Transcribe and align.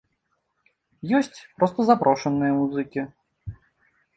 Ёсць 1.19 1.39
проста 1.59 1.79
запрошаныя 1.91 2.53
музыкі. 2.59 3.01